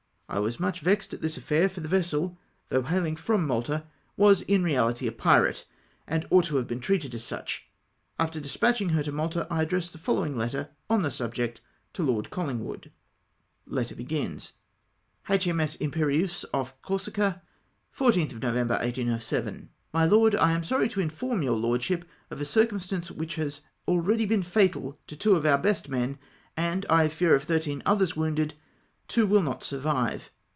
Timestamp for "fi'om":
3.17-3.45